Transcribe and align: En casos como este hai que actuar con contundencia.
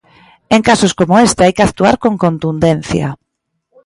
En 0.55 0.61
casos 0.69 0.93
como 0.99 1.13
este 1.27 1.41
hai 1.43 1.53
que 1.57 1.65
actuar 1.67 1.95
con 2.03 2.13
contundencia. 2.25 3.07